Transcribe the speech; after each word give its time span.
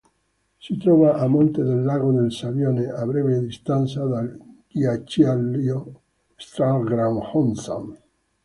Si 0.59 0.77
trova 0.77 1.13
a 1.19 1.27
monte 1.27 1.61
del 1.61 1.83
lago 1.83 2.11
del 2.11 2.31
Sabbione, 2.31 2.89
a 2.89 3.05
breve 3.05 3.39
distanza 3.39 4.03
dal 4.03 4.35
ghiacciaio 4.67 6.01
Strahlgrat-Hohsand. 6.37 7.99